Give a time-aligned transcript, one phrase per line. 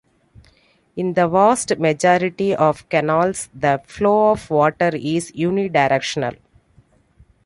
[0.95, 6.37] In the vast majority of canals the flow of water is unidirectional.